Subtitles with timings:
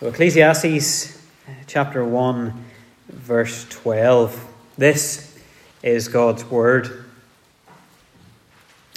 [0.00, 1.16] So, Ecclesiastes
[1.48, 2.66] uh, chapter 1,
[3.08, 4.46] verse 12.
[4.76, 5.36] This
[5.82, 7.04] is God's word.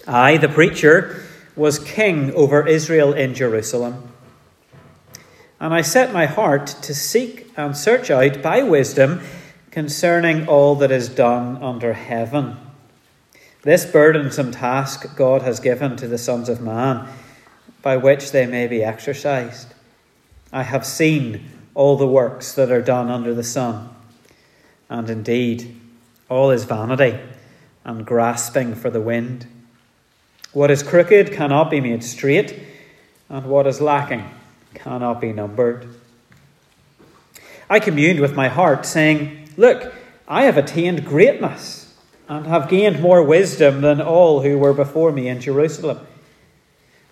[0.07, 1.25] I, the preacher,
[1.55, 4.11] was king over Israel in Jerusalem.
[5.59, 9.21] And I set my heart to seek and search out by wisdom
[9.71, 12.57] concerning all that is done under heaven.
[13.63, 17.07] This burdensome task God has given to the sons of man,
[17.81, 19.73] by which they may be exercised.
[20.51, 23.89] I have seen all the works that are done under the sun.
[24.89, 25.75] And indeed,
[26.29, 27.17] all is vanity
[27.85, 29.47] and grasping for the wind.
[30.53, 32.61] What is crooked cannot be made straight,
[33.29, 34.29] and what is lacking
[34.73, 35.87] cannot be numbered.
[37.69, 39.93] I communed with my heart, saying, Look,
[40.27, 41.95] I have attained greatness,
[42.27, 46.05] and have gained more wisdom than all who were before me in Jerusalem.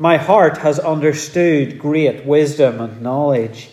[0.01, 3.69] My heart has understood great wisdom and knowledge,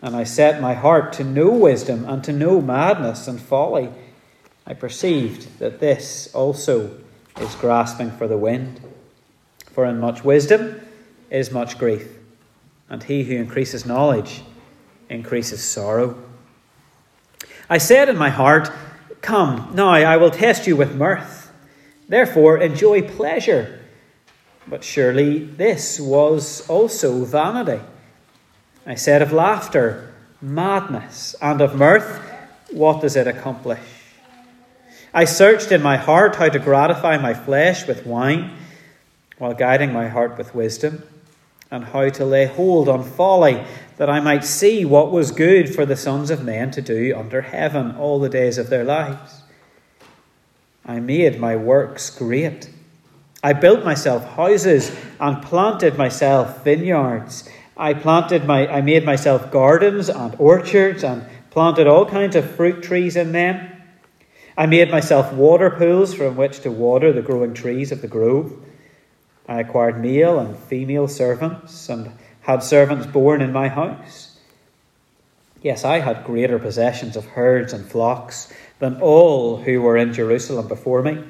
[0.00, 3.90] and I set my heart to know wisdom and to know madness and folly.
[4.66, 6.98] I perceived that this also
[7.38, 8.80] is grasping for the wind.
[9.70, 10.80] For in much wisdom
[11.28, 12.08] is much grief,
[12.88, 14.40] and he who increases knowledge
[15.10, 16.16] increases sorrow.
[17.68, 18.70] I said in my heart,
[19.20, 21.52] Come, now I will test you with mirth.
[22.08, 23.83] Therefore, enjoy pleasure
[24.66, 27.82] but surely this was also vanity.
[28.86, 32.22] I said of laughter, madness, and of mirth,
[32.70, 33.80] what does it accomplish?
[35.12, 38.50] I searched in my heart how to gratify my flesh with wine,
[39.38, 41.02] while guiding my heart with wisdom,
[41.70, 43.64] and how to lay hold on folly,
[43.96, 47.42] that I might see what was good for the sons of men to do under
[47.42, 49.42] heaven all the days of their lives.
[50.84, 52.70] I made my works great
[53.44, 57.46] I built myself houses and planted myself vineyards.
[57.76, 62.82] I planted my I made myself gardens and orchards and planted all kinds of fruit
[62.82, 63.70] trees in them.
[64.56, 68.50] I made myself water pools from which to water the growing trees of the grove.
[69.46, 74.38] I acquired male and female servants and had servants born in my house.
[75.60, 80.66] Yes, I had greater possessions of herds and flocks than all who were in Jerusalem
[80.66, 81.24] before me.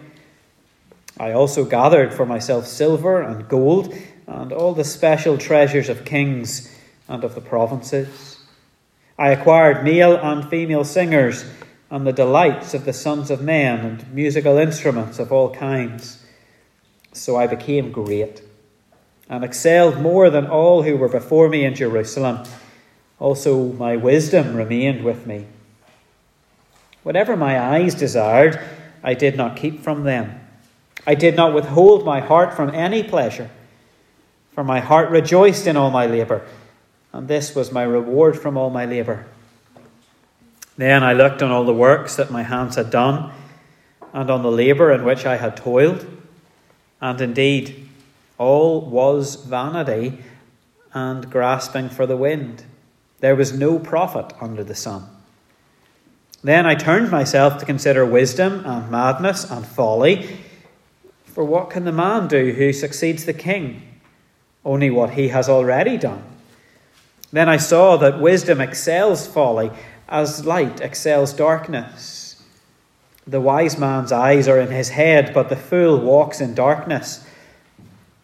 [1.18, 3.94] I also gathered for myself silver and gold
[4.26, 6.74] and all the special treasures of kings
[7.08, 8.38] and of the provinces.
[9.18, 11.44] I acquired male and female singers
[11.90, 16.24] and the delights of the sons of men and musical instruments of all kinds.
[17.12, 18.42] So I became great
[19.28, 22.44] and excelled more than all who were before me in Jerusalem.
[23.20, 25.46] Also, my wisdom remained with me.
[27.04, 28.58] Whatever my eyes desired,
[29.04, 30.40] I did not keep from them.
[31.06, 33.50] I did not withhold my heart from any pleasure,
[34.52, 36.46] for my heart rejoiced in all my labour,
[37.12, 39.26] and this was my reward from all my labour.
[40.76, 43.32] Then I looked on all the works that my hands had done,
[44.12, 46.06] and on the labour in which I had toiled,
[47.00, 47.88] and indeed
[48.38, 50.18] all was vanity
[50.92, 52.64] and grasping for the wind.
[53.20, 55.08] There was no profit under the sun.
[56.42, 60.38] Then I turned myself to consider wisdom and madness and folly.
[61.34, 63.82] For what can the man do who succeeds the king?
[64.64, 66.22] Only what he has already done.
[67.32, 69.72] Then I saw that wisdom excels folly,
[70.08, 72.40] as light excels darkness.
[73.26, 77.26] The wise man's eyes are in his head, but the fool walks in darkness.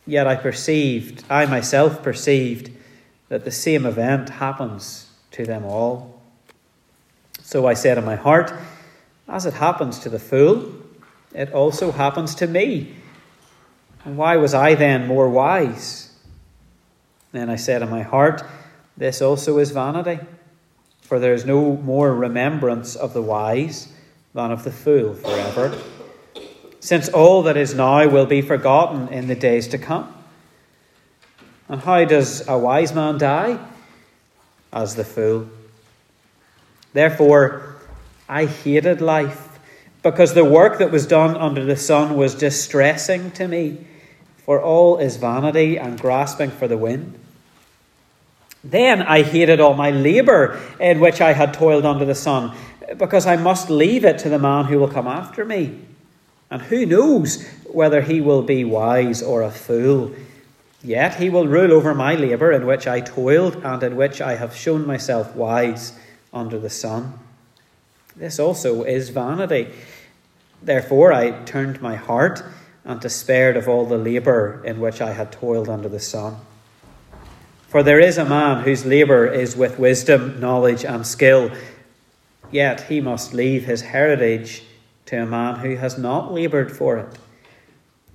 [0.06, 2.70] Yet I perceived, I myself perceived,
[3.28, 6.22] that the same event happens to them all.
[7.42, 8.52] So I said in my heart,
[9.26, 10.72] As it happens to the fool,
[11.34, 12.94] it also happens to me.
[14.04, 16.12] And why was I then more wise?
[17.32, 18.42] Then I said in my heart,
[18.96, 20.20] This also is vanity,
[21.02, 23.92] for there is no more remembrance of the wise
[24.34, 25.76] than of the fool forever,
[26.80, 30.14] since all that is now will be forgotten in the days to come.
[31.68, 33.58] And how does a wise man die?
[34.72, 35.48] As the fool.
[36.92, 37.76] Therefore,
[38.28, 39.58] I hated life
[40.02, 43.86] because the work that was done under the sun was distressing to me,
[44.44, 47.18] for all is vanity and grasping for the wind.
[48.62, 52.54] Then I hated all my labour in which I had toiled under the sun,
[52.98, 55.78] because I must leave it to the man who will come after me.
[56.50, 60.12] And who knows whether he will be wise or a fool?
[60.82, 64.36] Yet he will rule over my labour in which I toiled and in which I
[64.36, 65.92] have shown myself wise
[66.32, 67.18] under the sun.
[68.16, 69.68] This also is vanity.
[70.62, 72.42] Therefore, I turned my heart
[72.84, 76.36] and despaired of all the labour in which I had toiled under the sun.
[77.68, 81.52] For there is a man whose labour is with wisdom, knowledge, and skill,
[82.50, 84.64] yet he must leave his heritage
[85.06, 87.18] to a man who has not laboured for it.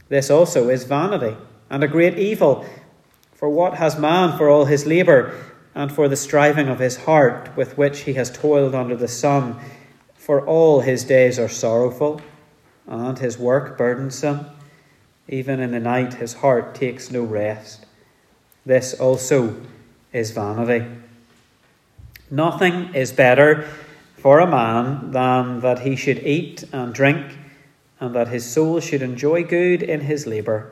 [0.10, 1.38] This also is vanity,
[1.70, 2.66] and a great evil.
[3.34, 5.34] For what has man for all his labour,
[5.74, 9.60] and for the striving of his heart with which he has toiled under the sun?
[10.16, 12.22] For all his days are sorrowful,
[12.88, 14.46] and his work burdensome.
[15.28, 17.86] Even in the night his heart takes no rest.
[18.66, 19.56] This also
[20.14, 20.86] is vanity.
[22.30, 23.68] Nothing is better
[24.18, 27.38] for a man than that he should eat and drink,
[28.00, 30.72] and that his soul should enjoy good in his labour.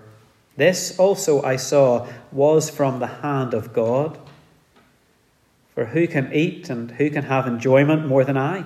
[0.58, 4.20] This also I saw was from the hand of God.
[5.76, 8.66] For who can eat and who can have enjoyment more than I?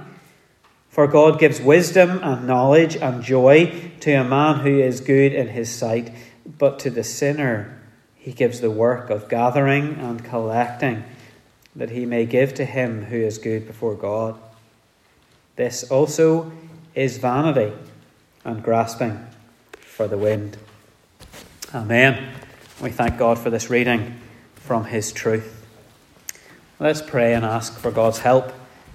[0.97, 5.49] For God gives wisdom and knowledge and joy to a man who is good in
[5.49, 6.11] his sight,
[6.57, 7.79] but to the sinner
[8.15, 11.03] he gives the work of gathering and collecting,
[11.75, 14.39] that he may give to him who is good before God.
[15.55, 16.51] This also
[16.95, 17.73] is vanity
[18.43, 19.23] and grasping
[19.73, 20.57] for the wind.
[21.75, 22.33] Amen.
[22.81, 24.19] We thank God for this reading
[24.55, 25.63] from his truth.
[26.79, 28.51] Let's pray and ask for God's help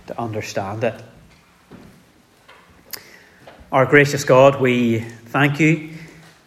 [0.09, 1.01] to understand it.
[3.73, 5.95] Our gracious God, we thank you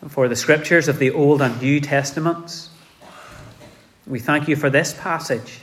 [0.10, 2.70] for the scriptures of the Old and New Testaments.
[4.06, 5.62] We thank you for this passage.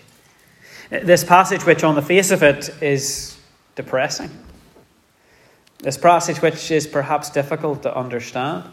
[0.90, 3.38] This passage, which on the face of it is
[3.76, 4.30] depressing.
[5.78, 8.64] This passage, which is perhaps difficult to understand.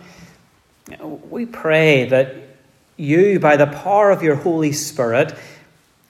[1.30, 2.38] We pray that
[2.97, 5.38] you, by the power of your Holy Spirit,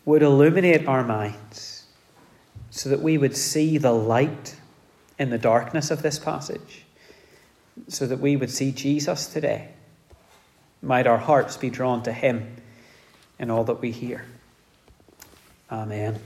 [0.06, 1.84] would illuminate our minds
[2.70, 4.56] so that we would see the light
[5.20, 6.86] in the darkness of this passage,
[7.88, 9.70] so that we would see Jesus today.
[10.82, 12.56] Might our hearts be drawn to him
[13.38, 14.26] in all that we hear.
[15.70, 16.20] Amen.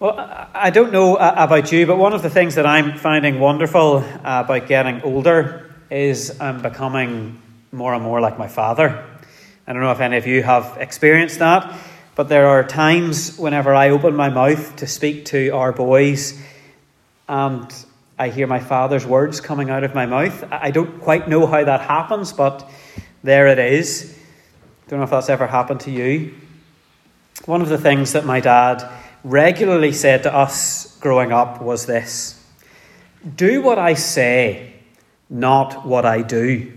[0.00, 0.14] Well,
[0.54, 4.04] I don't know uh, about you, but one of the things that I'm finding wonderful
[4.24, 7.42] about getting older is I'm becoming
[7.72, 9.04] more and more like my father.
[9.66, 11.76] I don't know if any of you have experienced that,
[12.18, 16.36] but there are times whenever I open my mouth to speak to our boys
[17.28, 17.72] and
[18.18, 20.44] I hear my father's words coming out of my mouth.
[20.50, 22.68] I don't quite know how that happens, but
[23.22, 24.18] there it is.
[24.88, 26.34] Don't know if that's ever happened to you.
[27.44, 28.82] One of the things that my dad
[29.22, 32.44] regularly said to us growing up was this
[33.36, 34.72] Do what I say,
[35.30, 36.72] not what I do.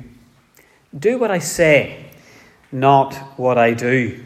[0.96, 2.12] Do what I say,
[2.72, 4.24] not what I do.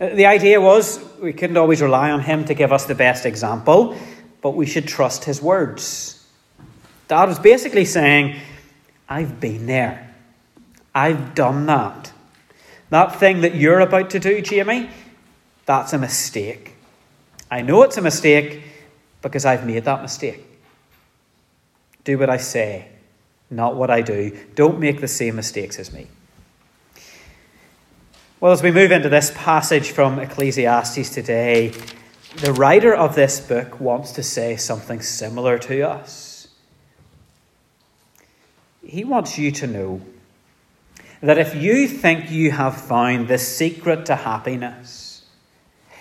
[0.00, 3.24] Uh, the idea was we couldn't always rely on him to give us the best
[3.24, 3.96] example,
[4.42, 6.24] but we should trust his words.
[7.08, 8.36] Dad was basically saying,
[9.08, 10.14] I've been there.
[10.94, 12.12] I've done that.
[12.90, 14.90] That thing that you're about to do, Jamie,
[15.64, 16.74] that's a mistake.
[17.50, 18.62] I know it's a mistake
[19.22, 20.44] because I've made that mistake.
[22.04, 22.88] Do what I say,
[23.50, 24.36] not what I do.
[24.54, 26.06] Don't make the same mistakes as me.
[28.38, 31.72] Well, as we move into this passage from Ecclesiastes today,
[32.36, 36.48] the writer of this book wants to say something similar to us.
[38.84, 40.02] He wants you to know
[41.22, 45.24] that if you think you have found the secret to happiness,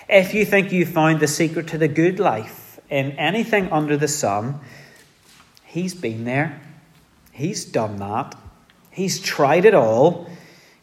[0.10, 4.10] if you think you found the secret to the good life in anything under the
[4.10, 4.60] sun,
[5.63, 6.62] he's been there.
[7.32, 8.36] He's done that.
[8.92, 10.30] He's tried it all.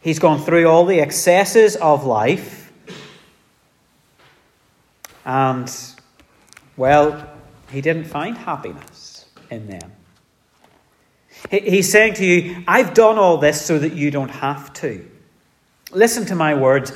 [0.02, 2.72] He's gone through all the excesses of life.
[5.24, 5.72] And,
[6.76, 7.28] well,
[7.70, 9.92] he didn't find happiness in them.
[11.50, 15.08] He's saying to you, I've done all this so that you don't have to.
[15.92, 16.92] Listen to my words.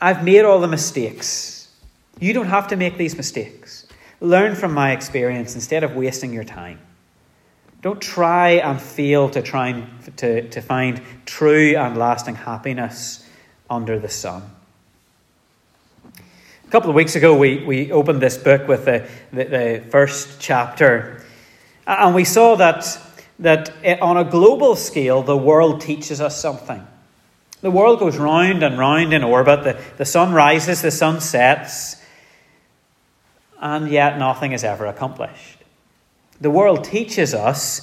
[0.00, 1.68] I've made all the mistakes.
[2.20, 3.86] You don't have to make these mistakes.
[4.20, 6.80] Learn from my experience instead of wasting your time.
[7.80, 13.26] Don't try and fail to try and, to, to find true and lasting happiness
[13.70, 14.42] under the sun.
[16.06, 20.40] A couple of weeks ago, we, we opened this book with the, the, the first
[20.40, 21.24] chapter,
[21.86, 23.00] and we saw that
[23.38, 26.86] that on a global scale, the world teaches us something.
[27.60, 29.64] The world goes round and round in orbit.
[29.64, 31.96] The, the sun rises, the sun sets,
[33.60, 35.57] and yet nothing is ever accomplished.
[36.40, 37.82] The world teaches us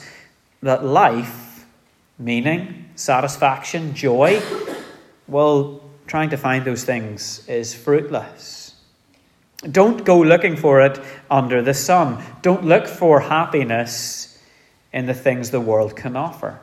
[0.62, 1.66] that life,
[2.18, 4.42] meaning, satisfaction, joy,
[5.28, 8.76] well, trying to find those things is fruitless.
[9.70, 12.24] Don't go looking for it under the sun.
[12.42, 14.40] Don't look for happiness
[14.94, 16.60] in the things the world can offer.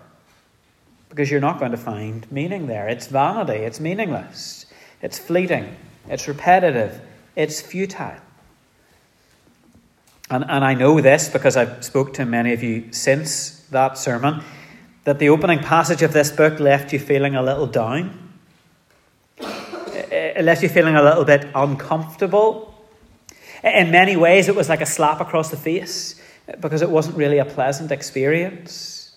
[1.13, 2.89] because you're not going to find meaning there.
[2.89, 4.65] It's vanity, it's meaningless,
[5.03, 5.77] it's fleeting,
[6.09, 7.03] it's repetitive,
[7.37, 8.17] it's futile.
[10.33, 14.43] And, and I know this because I've spoke to many of you since that sermon,
[15.05, 18.33] that the opening passage of this book left you feeling a little down.
[19.39, 22.75] It left you feeling a little bit uncomfortable.
[23.63, 26.19] In many ways, it was like a slap across the face
[26.61, 29.15] because it wasn't really a pleasant experience.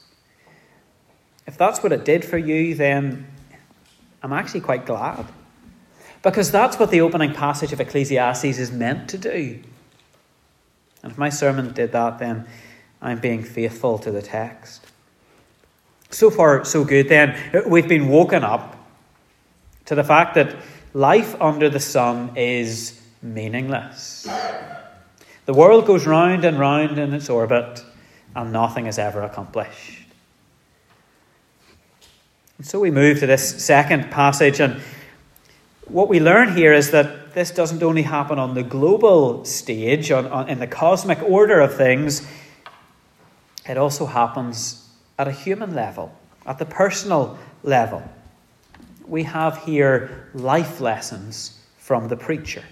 [1.48, 3.26] If that's what it did for you, then
[4.22, 5.26] I'm actually quite glad.
[6.22, 9.62] Because that's what the opening passage of Ecclesiastes is meant to do.
[11.06, 12.48] And if my sermon did that, then
[13.00, 14.88] I'm being faithful to the text.
[16.10, 17.38] So far, so good then.
[17.54, 18.76] Uh, we've been woken up
[19.86, 20.56] to the fact that
[20.96, 24.28] life under the sun is meaningless.
[25.46, 27.86] The world goes round and round in its orbit,
[28.36, 30.08] and nothing is ever accomplished.
[32.58, 34.82] And so we move to this second passage, and
[35.86, 40.26] what we learn here is that this doesn't only happen on the global stage, on,
[40.28, 42.26] on, in the cosmic order of things,
[43.68, 44.90] it also happens
[45.20, 48.02] at a human level, at the personal level.
[49.06, 52.64] We have here life lessons from the preacher.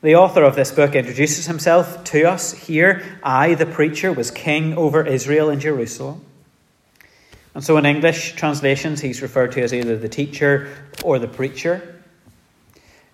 [0.00, 3.18] The author of this book introduces himself to us here.
[3.22, 6.24] I, the preacher, was king over Israel in Jerusalem.
[7.54, 10.74] And so in English translations, he's referred to as either the teacher
[11.04, 11.91] or the preacher.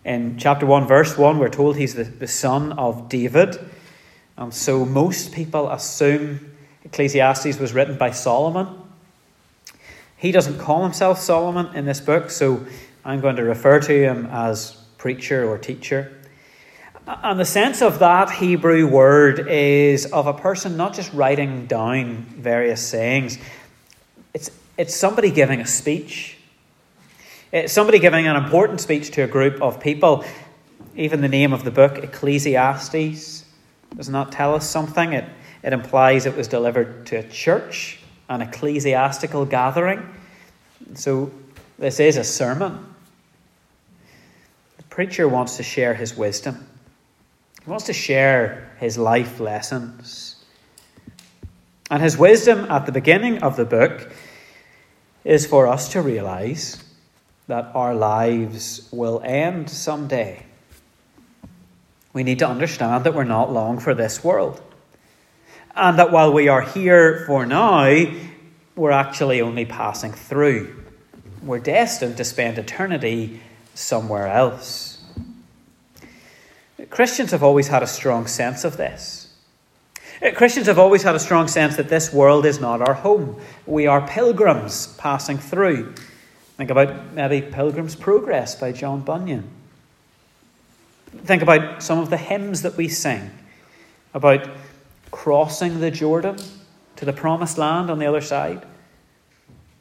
[0.08, 3.58] In chapter 1, verse 1, we're told he's the, the son of David.
[4.38, 6.50] And so most people assume
[6.82, 8.68] Ecclesiastes was written by Solomon.
[10.16, 12.64] He doesn't call himself Solomon in this book, so
[13.04, 16.10] I'm going to refer to him as preacher or teacher.
[17.06, 22.22] And the sense of that Hebrew word is of a person not just writing down
[22.30, 23.36] various sayings,
[24.32, 26.37] it's, it's somebody giving a speech.
[27.50, 30.22] Uh, somebody giving an important speech to a group of people,
[30.96, 33.44] even the name of the book, Ecclesiastes,
[33.96, 35.14] does not that tell us something.
[35.14, 35.24] It,
[35.62, 40.06] it implies it was delivered to a church, an ecclesiastical gathering.
[40.92, 41.30] So
[41.78, 42.94] this is a sermon.
[44.76, 46.66] The preacher wants to share his wisdom,
[47.64, 50.34] he wants to share his life lessons.
[51.90, 54.12] And his wisdom at the beginning of the book
[55.24, 56.84] is for us to realize
[57.48, 60.44] that our lives will end someday.
[62.12, 64.60] We need to understand that we're not long for this world.
[65.74, 68.06] And that while we are here for now,
[68.76, 70.84] we're actually only passing through.
[71.42, 73.40] We're destined to spend eternity
[73.74, 75.02] somewhere else.
[76.90, 79.32] Christians have always had a strong sense of this.
[80.34, 83.40] Christians have always had a strong sense that this world is not our home.
[83.66, 85.94] We are pilgrims passing through.
[86.58, 89.48] Think about maybe Pilgrim's Progress by John Bunyan.
[91.24, 93.30] Think about some of the hymns that we sing
[94.12, 94.50] about
[95.12, 96.36] crossing the Jordan
[96.96, 98.66] to the promised land on the other side,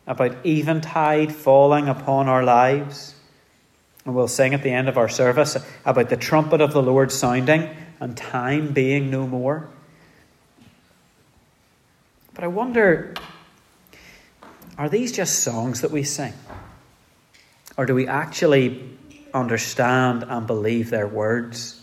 [0.06, 3.16] about eventide falling upon our lives.
[4.06, 7.12] And we'll sing at the end of our service about the trumpet of the Lord
[7.12, 9.68] sounding and time being no more.
[12.36, 13.16] But I wonder
[14.78, 16.34] are these just songs that we sing?
[17.78, 18.98] Or do we actually
[19.34, 21.80] understand and believe their words?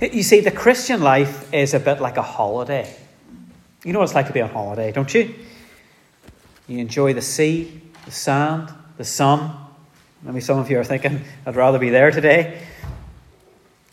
[0.00, 2.96] You see, the Christian life is a bit like a holiday.
[3.84, 5.34] You know what it's like to be on holiday, don't you?
[6.68, 9.54] You enjoy the sea, the sand, the sun.
[10.22, 12.62] Maybe some of you are thinking, I'd rather be there today.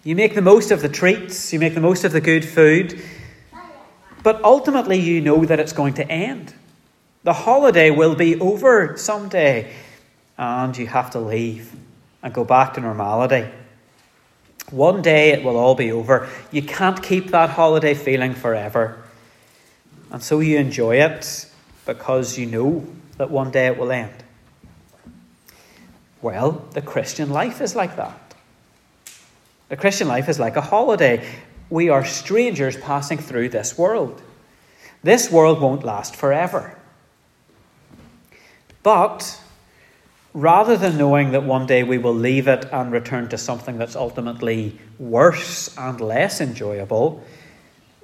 [0.03, 3.01] You make the most of the treats, you make the most of the good food,
[4.23, 6.53] but ultimately you know that it's going to end.
[7.23, 9.73] The holiday will be over someday
[10.39, 11.75] and you have to leave
[12.23, 13.45] and go back to normality.
[14.71, 16.29] One day it will all be over.
[16.49, 19.03] You can't keep that holiday feeling forever.
[20.11, 21.45] And so you enjoy it
[21.85, 24.13] because you know that one day it will end.
[26.21, 28.33] Well, the Christian life is like that.
[29.67, 31.27] The Christian life is like a holiday.
[31.69, 34.21] We are strangers passing through this world.
[35.03, 36.77] This world won't last forever.
[38.83, 39.39] But
[40.33, 43.95] rather than knowing that one day we will leave it and return to something that's
[43.95, 47.23] ultimately worse and less enjoyable,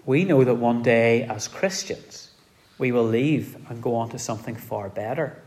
[0.05, 2.31] we know that one day as Christians
[2.77, 5.41] we will leave and go on to something far better.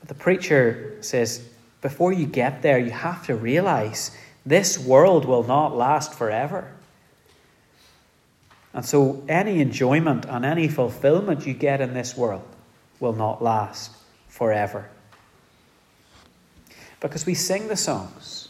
[0.00, 1.48] But the preacher says,
[1.80, 4.10] before you get there, you have to realize
[4.44, 6.72] this world will not last forever.
[8.72, 12.46] And so, any enjoyment and any fulfillment you get in this world
[13.00, 13.90] will not last
[14.36, 14.86] forever.
[17.00, 18.48] Because we sing the songs.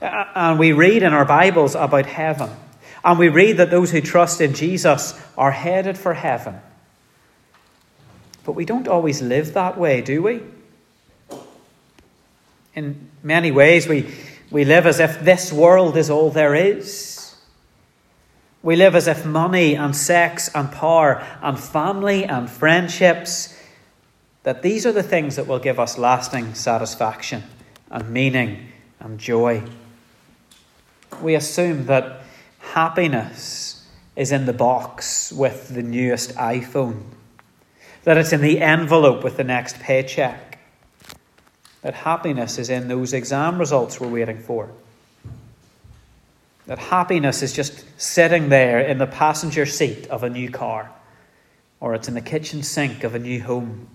[0.00, 2.50] And we read in our Bibles about heaven.
[3.02, 6.60] And we read that those who trust in Jesus are headed for heaven.
[8.44, 10.42] But we don't always live that way, do we?
[12.74, 14.12] In many ways, we,
[14.50, 17.36] we live as if this world is all there is.
[18.62, 23.54] We live as if money and sex and power and family and friendships,
[24.42, 27.42] that these are the things that will give us lasting satisfaction
[27.90, 28.68] and meaning
[29.00, 29.62] and joy.
[31.20, 32.22] We assume that
[32.58, 37.02] happiness is in the box with the newest iPhone,
[38.04, 40.58] that it's in the envelope with the next paycheck,
[41.82, 44.70] that happiness is in those exam results we're waiting for
[46.68, 50.90] that happiness is just sitting there in the passenger seat of a new car,
[51.80, 53.88] or it's in the kitchen sink of a new home.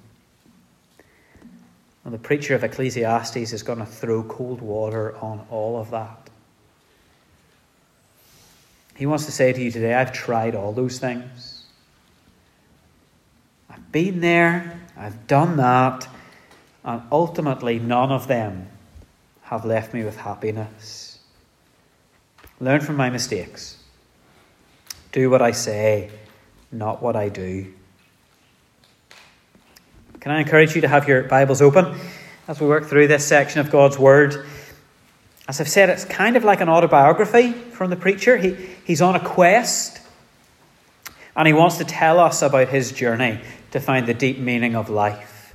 [2.06, 6.30] And the preacher of Ecclesiastes is going to throw cold water on all of that.
[8.96, 11.66] He wants to say to you today, I've tried all those things.
[13.70, 16.08] I've been there, I've done that,
[16.84, 18.68] and ultimately none of them
[19.44, 21.20] have left me with happiness.
[22.60, 23.78] Learn from my mistakes.
[25.12, 26.12] Do what I say,
[26.72, 27.74] not what I do.
[30.24, 32.00] Can I encourage you to have your Bibles open
[32.48, 34.46] as we work through this section of God's Word?
[35.50, 38.38] As I've said, it's kind of like an autobiography from the preacher.
[38.38, 40.00] He, he's on a quest
[41.36, 44.90] and he wants to tell us about his journey to find the deep meaning of
[44.90, 45.54] life.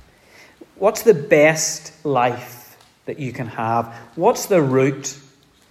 [0.75, 3.91] What's the best life that you can have?
[4.13, 5.17] What's the route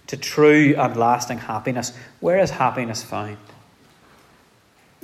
[0.07, 1.95] to true and lasting happiness.
[2.19, 3.37] Where is happiness found?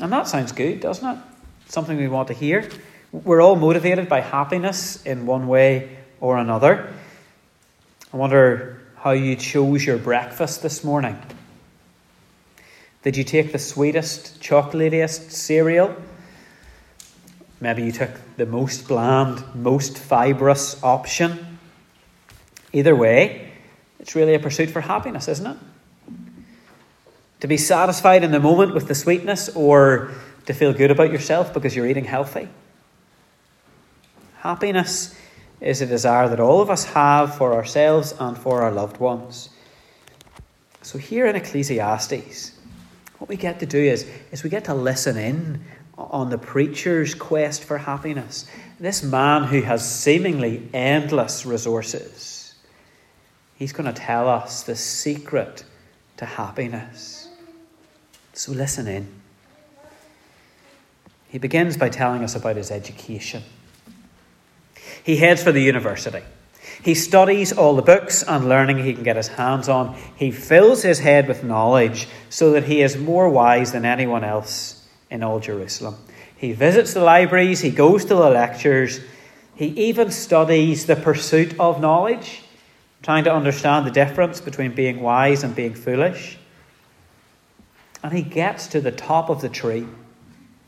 [0.02, 1.24] And that sounds good, doesn't it?
[1.70, 2.68] Something we want to hear.
[3.24, 6.91] We're all motivated by happiness in one way or another.
[8.12, 11.17] I wonder how you chose your breakfast this morning.
[13.04, 15.95] Did you take the sweetest, chocolatiest cereal?
[17.62, 21.58] Maybe you took the most bland, most fibrous option.
[22.73, 23.54] Either way,
[23.97, 25.58] it's really a pursuit for happiness, isn't it?
[27.39, 30.12] To be satisfied in the moment with the sweetness or
[30.47, 32.49] to feel good about yourself because you're eating healthy.
[34.45, 35.15] Happiness
[35.60, 39.49] is a desire that all of us have for ourselves and for our loved ones.
[40.84, 42.51] So, here in Ecclesiastes,
[43.17, 45.65] what we get to do is, is we get to listen in
[45.97, 48.45] on the preacher's quest for happiness.
[48.79, 52.53] This man who has seemingly endless resources
[53.55, 55.63] He's going to tell us the secret
[56.17, 57.29] to happiness.
[58.34, 59.08] So listen in.
[61.29, 63.41] He begins by telling us about his education.
[65.06, 66.24] He heads for the university.
[66.82, 69.96] He studies all the books and learning he can get his hands on.
[70.15, 74.84] He fills his head with knowledge so that he is more wise than anyone else
[75.12, 75.96] in all Jerusalem.
[76.36, 79.00] He visits the libraries, he goes to the lectures,
[79.54, 82.41] he even studies the pursuit of knowledge
[83.04, 86.39] trying to understand the difference between being wise and being foolish.
[88.02, 89.86] And he gets to the top of the tree.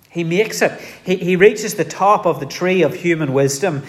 [0.10, 0.80] He makes it.
[1.04, 3.84] He, he reaches the top of the tree of human wisdom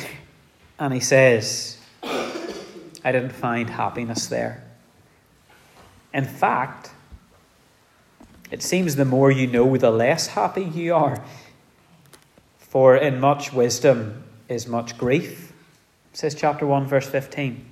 [0.79, 4.65] and he says, I didn't find happiness there.
[6.15, 6.91] In fact,
[8.51, 11.23] it seems the more you know, the less happy you are.
[12.59, 15.53] For in much wisdom is much grief,
[16.13, 17.65] says chapter 1, verse 15.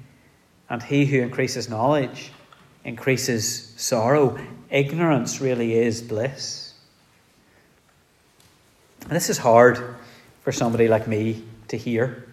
[0.69, 2.33] And he who increases knowledge
[2.85, 4.39] increases sorrow.
[4.71, 6.75] Ignorance really is bliss.
[9.03, 9.97] And this is hard
[10.43, 12.26] for somebody like me to hear.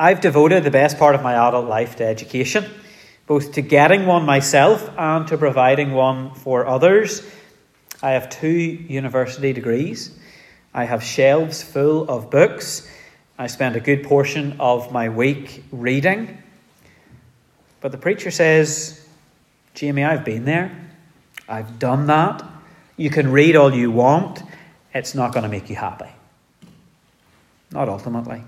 [0.00, 2.64] I've devoted the best part of my adult life to education,
[3.26, 7.22] both to getting one myself and to providing one for others.
[8.02, 10.18] I have two university degrees.
[10.72, 12.90] I have shelves full of books.
[13.38, 16.38] I spend a good portion of my week reading.
[17.82, 19.06] But the preacher says,
[19.74, 20.74] Jamie, I've been there.
[21.46, 22.42] I've done that.
[22.96, 24.42] You can read all you want.
[24.94, 26.08] It's not going to make you happy.
[27.70, 28.44] Not ultimately.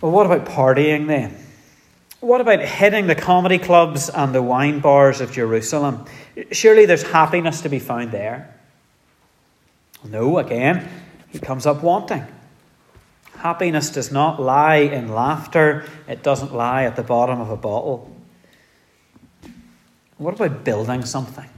[0.00, 1.36] Well, what about partying then?
[2.20, 6.04] What about hitting the comedy clubs and the wine bars of Jerusalem?
[6.52, 8.54] Surely there's happiness to be found there.
[10.04, 10.88] No, again,
[11.28, 12.26] he comes up wanting.
[13.36, 18.14] Happiness does not lie in laughter, it doesn't lie at the bottom of a bottle.
[20.18, 21.48] What about building something?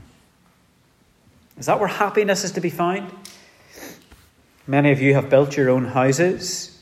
[1.57, 3.11] Is that where happiness is to be found?
[4.65, 6.72] Many of you have built your own houses.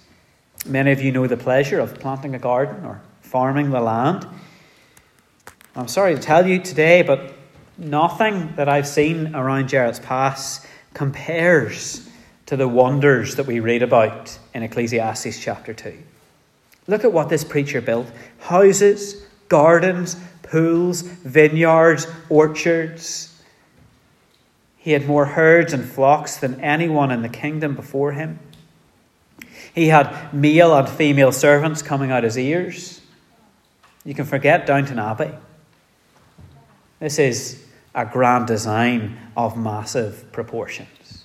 [0.66, 4.28] Many of you know the pleasure of planting a garden or farming the land.
[5.76, 7.34] I'm sorry to tell you today, but
[7.78, 12.08] nothing that I've seen around Jerrettspass compares
[12.46, 15.98] to the wonders that we read about in Ecclesiastes chapter 2.
[16.88, 23.42] Look at what this preacher built houses, gardens, pools, vineyards, orchards.
[24.78, 28.40] He had more herds and flocks than anyone in the kingdom before him.
[29.74, 33.02] He had male and female servants coming out his ears.
[34.04, 35.32] You can forget Downton Abbey.
[37.00, 37.64] This is
[37.96, 41.24] a grand design of massive proportions.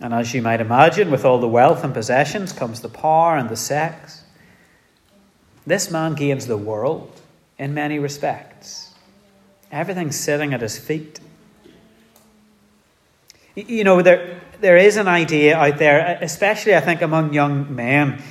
[0.00, 3.48] And as you might imagine, with all the wealth and possessions comes the power and
[3.48, 4.24] the sex.
[5.66, 7.20] This man gains the world
[7.58, 8.94] in many respects.
[9.72, 11.18] Everything's sitting at his feet.
[13.54, 18.22] You know, there, there is an idea out there, especially I think among young men,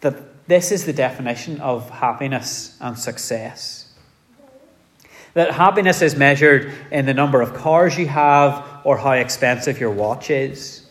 [0.00, 3.92] that this is the definition of happiness and success.
[5.34, 9.92] That happiness is measured in the number of cars you have or how expensive your
[9.92, 10.86] watch is.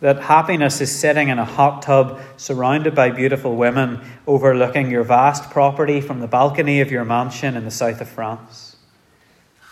[0.00, 5.50] That happiness is sitting in a hot tub surrounded by beautiful women overlooking your vast
[5.50, 8.76] property from the balcony of your mansion in the south of France.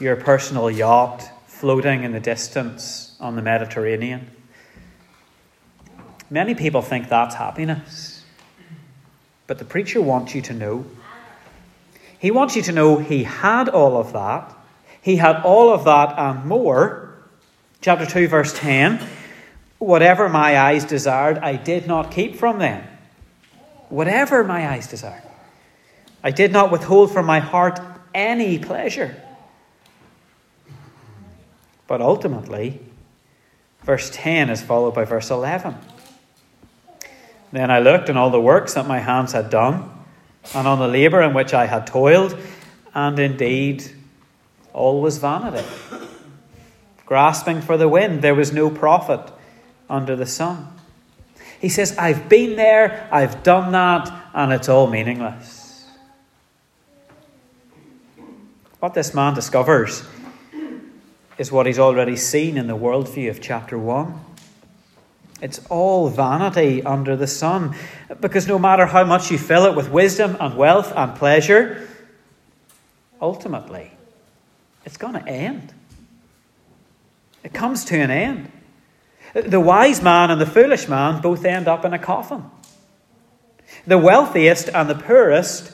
[0.01, 4.31] Your personal yacht floating in the distance on the Mediterranean.
[6.29, 8.25] Many people think that's happiness.
[9.47, 10.85] But the preacher wants you to know.
[12.19, 14.55] He wants you to know he had all of that.
[15.01, 17.15] He had all of that and more.
[17.81, 19.01] Chapter 2, verse 10
[19.79, 22.87] Whatever my eyes desired, I did not keep from them.
[23.89, 25.23] Whatever my eyes desired.
[26.23, 27.81] I did not withhold from my heart
[28.15, 29.23] any pleasure.
[31.87, 32.81] But ultimately,
[33.83, 35.77] verse 10 is followed by verse 11.
[37.53, 39.91] Then I looked on all the works that my hands had done,
[40.55, 42.37] and on the labour in which I had toiled,
[42.95, 43.85] and indeed
[44.73, 45.67] all was vanity.
[47.05, 49.21] Grasping for the wind, there was no profit
[49.89, 50.69] under the sun.
[51.61, 55.87] He says, I've been there, I've done that, and it's all meaningless.
[58.81, 60.05] What this man discovers
[61.39, 64.21] is what he's already seen in the worldview of chapter 1.
[65.43, 67.75] It's all vanity under the sun,
[68.21, 71.87] because no matter how much you fill it with wisdom and wealth and pleasure,
[73.21, 73.91] ultimately,
[74.87, 75.75] it's going to end.
[77.45, 78.51] It comes to an end.
[79.35, 82.45] The wise man and the foolish man both end up in a coffin.
[83.87, 85.73] The wealthiest and the poorest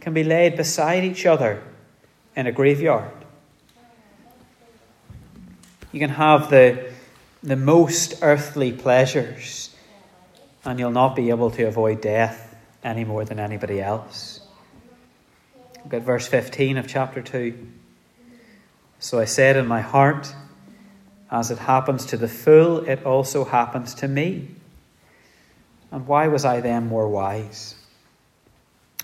[0.00, 1.62] can be laid beside each other
[2.34, 3.23] in a graveyard.
[5.94, 6.90] You can have the,
[7.44, 9.72] the most earthly pleasures,
[10.64, 14.40] and you'll not be able to avoid death any more than anybody else.
[15.84, 17.68] Look at verse 15 of chapter 2.
[18.98, 20.34] So I said in my heart,
[21.30, 24.48] As it happens to the fool, it also happens to me.
[25.92, 27.76] And why was I then more wise?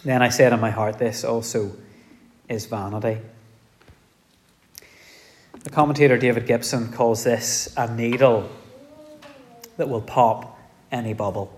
[0.03, 1.71] Then I said in my heart, This also
[2.49, 3.21] is vanity.
[5.63, 8.49] The commentator David Gibson calls this a needle
[9.77, 10.59] that will pop
[10.91, 11.53] any bubble.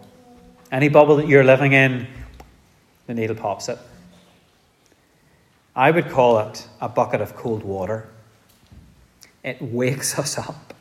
[0.72, 2.08] Any bubble that you're living in,
[3.06, 3.78] the needle pops it.
[5.76, 8.08] I would call it a bucket of cold water.
[9.44, 10.74] It wakes us up.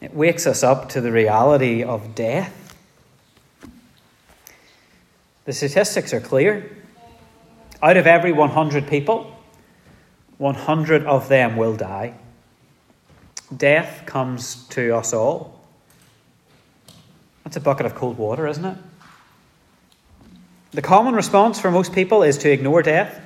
[0.00, 2.74] It wakes us up to the reality of death.
[5.44, 6.76] The statistics are clear.
[7.80, 9.31] Out of every 100 people,
[10.42, 12.14] 100 of them will die.
[13.56, 15.60] Death comes to us all.
[17.44, 18.76] That's a bucket of cold water, isn't it?
[20.72, 23.20] The common response for most people is to ignore death.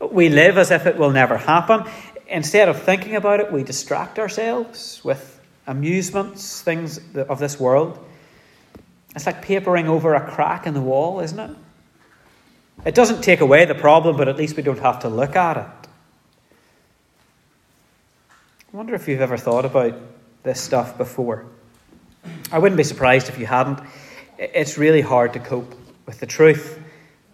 [0.00, 1.82] We live as if it will never happen.
[2.28, 7.98] Instead of thinking about it, we distract ourselves with amusements, things of this world.
[9.16, 11.56] It's like papering over a crack in the wall, isn't it?
[12.84, 15.56] It doesn't take away the problem, but at least we don't have to look at
[15.56, 15.81] it.
[18.72, 19.94] I wonder if you've ever thought about
[20.44, 21.44] this stuff before.
[22.50, 23.80] I wouldn't be surprised if you hadn't.
[24.38, 25.74] It's really hard to cope
[26.06, 26.80] with the truth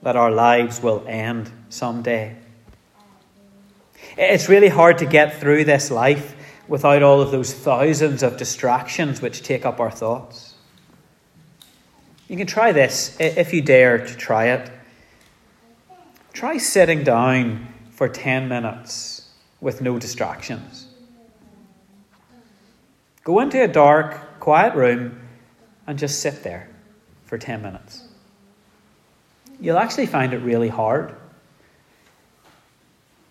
[0.02, 2.34] that our lives will end someday.
[4.16, 6.34] It's really hard to get through this life
[6.66, 10.56] without all of those thousands of distractions which take up our thoughts.
[12.26, 14.72] You can try this if you dare to try it.
[16.32, 19.28] try sitting down for 10 minutes
[19.60, 20.87] with no distractions.
[23.28, 25.20] Go into a dark, quiet room
[25.86, 26.70] and just sit there
[27.26, 28.04] for 10 minutes.
[29.60, 31.14] You'll actually find it really hard.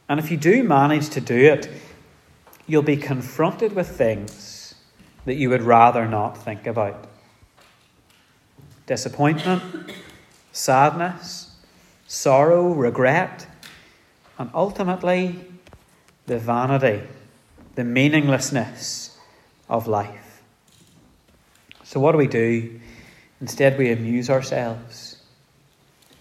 [0.07, 1.67] And if you do manage to do it,
[2.67, 4.75] you'll be confronted with things
[5.25, 7.07] that you would rather not think about
[8.85, 9.63] disappointment,
[10.51, 11.55] sadness,
[12.05, 13.47] sorrow, regret,
[14.37, 15.43] and ultimately
[16.27, 17.01] the vanity,
[17.73, 19.16] the meaninglessness
[19.69, 20.41] of life.
[21.83, 22.79] So, what do we do?
[23.39, 25.21] Instead, we amuse ourselves.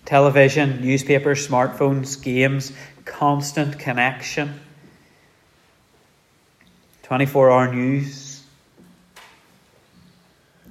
[0.04, 2.72] Television, newspapers, smartphones, games,
[3.04, 4.60] constant connection,
[7.02, 8.44] 24 hour news.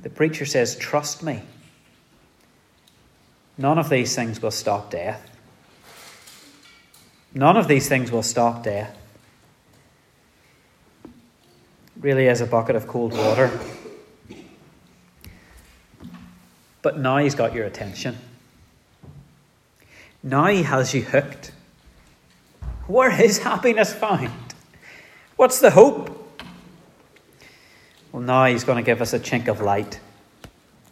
[0.02, 1.42] The preacher says, Trust me.
[3.58, 5.30] None of these things will stop death.
[7.34, 8.98] None of these things will stop death.
[11.95, 13.50] It really is a bucket of cold water.
[16.84, 18.16] But now he's got your attention.
[20.22, 21.52] Now he has you hooked.
[22.86, 24.30] Where is happiness found?
[25.36, 26.40] What's the hope?
[28.12, 30.00] Well, now he's going to give us a chink of light,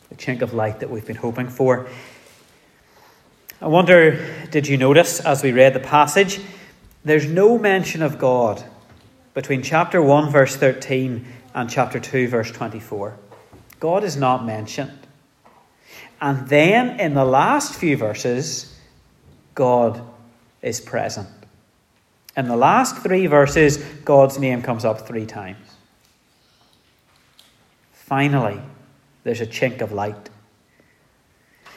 [0.09, 1.87] a chink of light that we've been hoping for.
[3.61, 6.41] I wonder, did you notice as we read the passage,
[7.05, 8.63] there's no mention of God
[9.33, 13.17] between chapter 1, verse 13, and chapter 2, verse 24.
[13.79, 14.99] God is not mentioned.
[16.21, 18.73] And then in the last few verses,
[19.55, 20.01] God
[20.61, 21.27] is present.
[22.35, 25.67] In the last three verses, God's name comes up three times.
[27.91, 28.59] Finally,
[29.23, 30.29] there's a chink of light.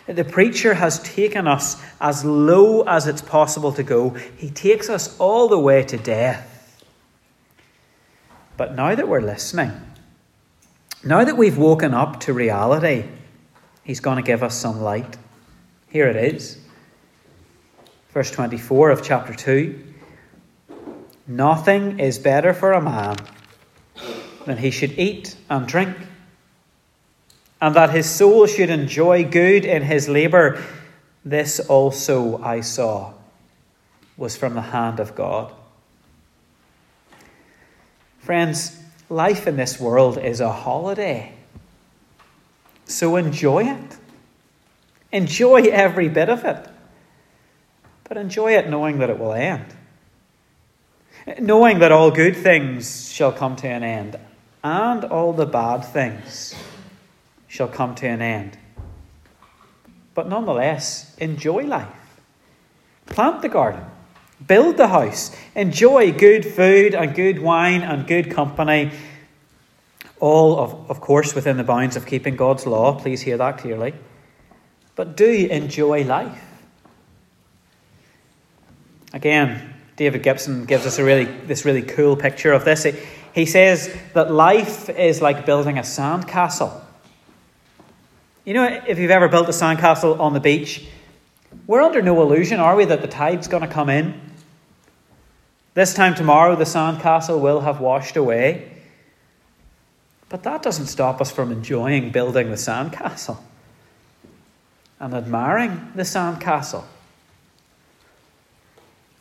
[0.06, 4.10] The preacher has taken us as low as it's possible to go.
[4.10, 6.55] He takes us all the way to death.
[8.56, 9.72] But now that we're listening,
[11.04, 13.04] now that we've woken up to reality,
[13.84, 15.16] he's going to give us some light.
[15.88, 16.58] Here it is.
[18.10, 19.82] Verse 24 of chapter 2
[21.28, 23.16] Nothing is better for a man
[24.46, 25.96] than he should eat and drink
[27.60, 30.62] and that his soul should enjoy good in his labour,
[31.24, 33.14] this also I saw
[34.16, 35.52] was from the hand of God.
[38.26, 38.76] Friends,
[39.08, 41.32] life in this world is a holiday.
[42.84, 43.98] So enjoy it.
[45.12, 46.68] Enjoy every bit of it.
[48.02, 49.66] But enjoy it knowing that it will end.
[51.38, 54.18] Knowing that all good things shall come to an end
[54.64, 56.52] and all the bad things
[57.46, 58.58] shall come to an end.
[60.14, 62.20] But nonetheless, enjoy life.
[63.06, 63.84] Plant the garden,
[64.44, 68.90] build the house, enjoy good food and good wine and good company.
[70.18, 72.98] All, of, of course, within the bounds of keeping God's law.
[72.98, 73.94] Please hear that clearly.
[74.94, 76.42] But do enjoy life.
[79.12, 82.86] Again, David Gibson gives us a really, this really cool picture of this.
[83.34, 86.82] He says that life is like building a sandcastle.
[88.44, 90.86] You know, if you've ever built a sandcastle on the beach,
[91.66, 94.20] we're under no illusion, are we, that the tide's going to come in?
[95.74, 98.72] This time tomorrow, the sandcastle will have washed away.
[100.28, 103.38] But that doesn't stop us from enjoying building the sandcastle
[104.98, 106.84] and admiring the sandcastle.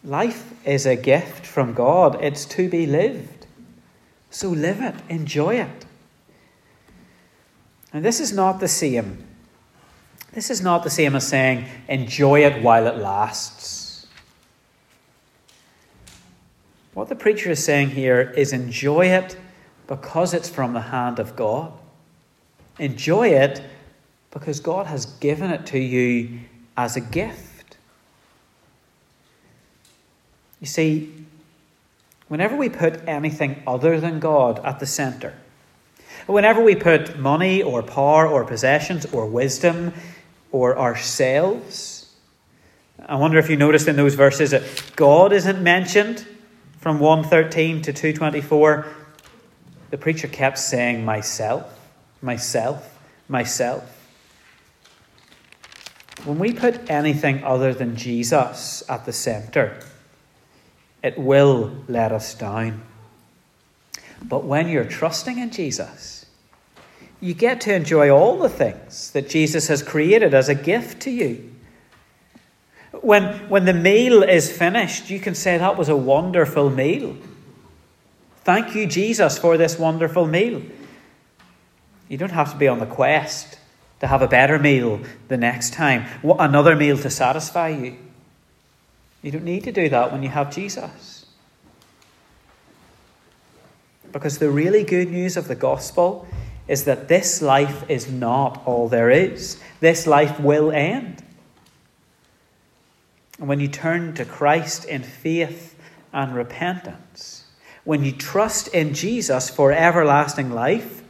[0.04, 3.48] Life is a gift from God, it's to be lived.
[4.30, 5.86] So live it, enjoy it.
[7.92, 9.26] And this is not the same.
[10.36, 14.06] This is not the same as saying, enjoy it while it lasts.
[16.94, 19.38] What the preacher is saying here is enjoy it
[19.88, 21.72] because it's from the hand of God.
[22.80, 23.64] Enjoy it
[24.30, 26.42] because God has given it to you
[26.76, 27.78] as a gift.
[30.60, 31.14] You see,
[32.28, 35.36] whenever we put anything other than God at the centre,
[36.28, 39.94] Whenever we put money or power or possessions or wisdom
[40.56, 42.14] or ourselves,
[43.08, 44.64] I wonder if you noticed in those verses that
[44.96, 46.26] God isn't mentioned
[46.80, 48.88] from 113 to 224.
[49.90, 51.78] The preacher kept saying, Myself,
[52.22, 53.84] myself, myself.
[56.24, 59.78] When we put anything other than Jesus at the centre,
[61.04, 62.82] it will let us down.
[64.24, 66.15] But when you're trusting in Jesus,
[67.22, 71.12] you get to enjoy all the things that Jesus has created as a gift to
[71.12, 71.52] you.
[72.92, 77.18] When, when the meal is finished, you can say, That was a wonderful meal.
[78.44, 80.62] Thank you, Jesus, for this wonderful meal.
[82.08, 83.58] You don't have to be on the quest
[84.00, 87.98] to have a better meal the next time, another meal to satisfy you.
[89.24, 91.26] You don't need to do that when you have Jesus.
[94.12, 96.28] Because the really good news of the gospel
[96.68, 99.60] is that this life is not all there is.
[99.80, 101.24] This life will end.
[103.40, 105.78] And when you turn to Christ in faith
[106.12, 107.46] and repentance,
[107.84, 111.04] when you trust in Jesus for everlasting life,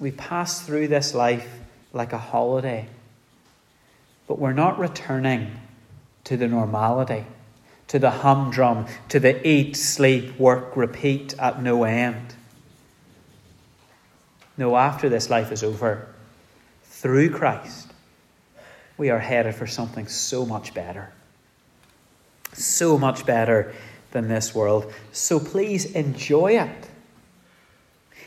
[0.00, 1.48] we pass through this life
[1.92, 2.86] like a holiday.
[4.26, 5.50] But we're not returning
[6.24, 7.26] to the normality,
[7.88, 12.34] to the humdrum, to the eat, sleep, work, repeat at no end.
[14.56, 16.08] No, after this life is over,
[16.84, 17.92] through Christ,
[18.96, 21.12] we are headed for something so much better.
[22.52, 23.74] So much better
[24.12, 24.92] than this world.
[25.12, 26.88] So please enjoy it.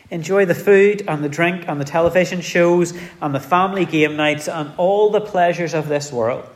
[0.10, 4.48] Enjoy the food and the drink and the television shows and the family game nights
[4.48, 6.48] and all the pleasures of this world.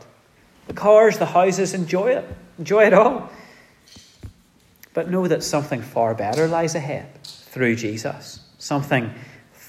[0.68, 2.24] The cars, the houses, enjoy it.
[2.58, 3.30] Enjoy it all.
[4.94, 8.40] But know that something far better lies ahead through Jesus.
[8.58, 9.12] Something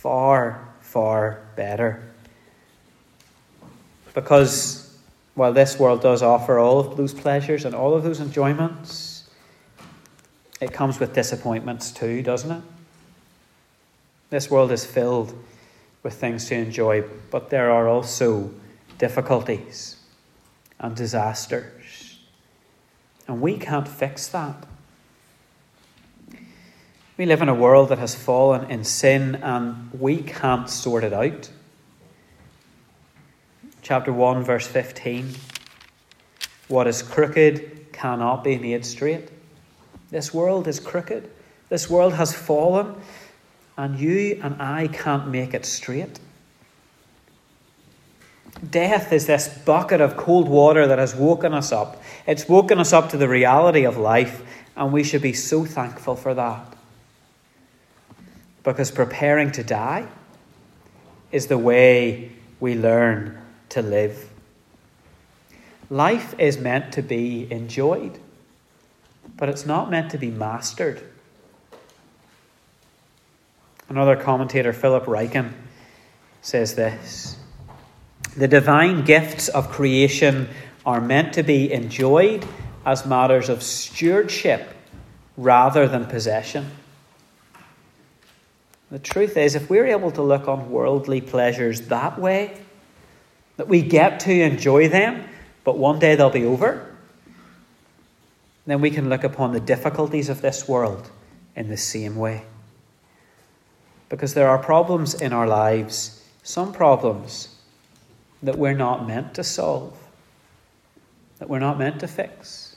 [0.04, 2.04] far, far better.
[4.14, 5.00] Because
[5.34, 9.30] while this world does offer all of those pleasures and all of those enjoyments,
[10.60, 12.64] it comes with disappointments too, doesn't it?
[14.30, 15.34] This world is filled
[16.04, 18.52] with things to enjoy, but there are also
[18.98, 19.96] difficulties
[20.82, 22.20] and disasters.
[23.26, 24.66] And we can't fix that.
[27.16, 31.14] We live in a world that has fallen in sin and we can't sort it
[31.14, 31.52] out.
[33.84, 35.36] Chapter 1, verse 15
[36.70, 39.30] What is crooked cannot be made straight.
[40.10, 41.30] This world is crooked.
[41.70, 42.96] This world has fallen
[43.78, 46.20] and you and I can't make it straight.
[48.68, 52.02] Death is this bucket of cold water that has woken us up.
[52.26, 54.42] It's woken us up to the reality of life,
[54.76, 56.74] and we should be so thankful for that.
[58.64, 60.08] Because preparing to die
[61.32, 63.38] is the way we learn
[63.70, 64.30] to live.
[65.90, 68.18] Life is meant to be enjoyed,
[69.38, 71.02] but it's not meant to be mastered.
[73.90, 75.52] Another commentator, Philip Ryken,
[76.42, 77.38] says this
[78.38, 80.50] The divine gifts of creation
[80.86, 82.46] are meant to be enjoyed
[82.86, 84.76] as matters of stewardship
[85.38, 86.70] rather than possession.
[88.94, 92.56] The truth is, if we're able to look on worldly pleasures that way,
[93.58, 95.28] that we get to enjoy them,
[95.64, 96.96] but one day they'll be over,
[98.68, 101.10] then we can look upon the difficulties of this world
[101.56, 102.46] in the same way.
[104.10, 107.48] Because there are problems in our lives, some problems
[108.44, 109.98] that we're not meant to solve,
[111.40, 112.76] that we're not meant to fix.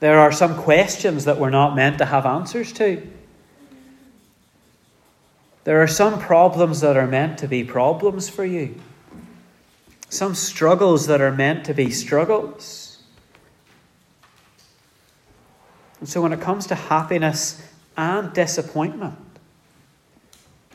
[0.00, 3.10] There are some questions that we're not meant to have answers to.
[5.64, 8.80] There are some problems that are meant to be problems for you.
[10.08, 12.98] Some struggles that are meant to be struggles.
[16.00, 17.62] And so when it comes to happiness
[17.96, 19.18] and disappointment.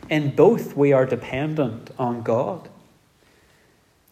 [0.10, 2.69] In both, we are dependent on God.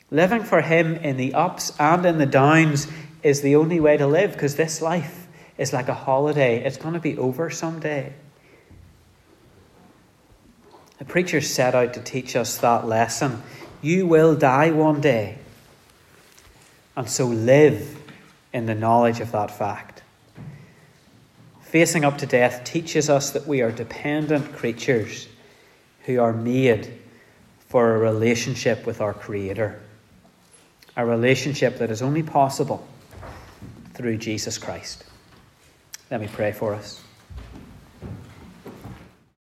[0.09, 2.87] Living for Him in the ups and in the downs
[3.21, 6.63] is the only way to live because this life is like a holiday.
[6.63, 8.13] It's going to be over someday.
[11.03, 13.43] The preacher set out to teach us that lesson.
[13.81, 15.37] You will die one day.
[16.95, 17.99] And so live
[18.53, 19.93] in the knowledge of that fact
[21.73, 25.27] facing up to death teaches us that we are dependent creatures
[26.05, 26.93] who are made
[27.67, 29.81] for a relationship with our Creator.
[30.95, 32.87] A relationship that is only possible
[33.95, 35.03] through Jesus Christ.
[36.11, 37.01] Let me pray for us.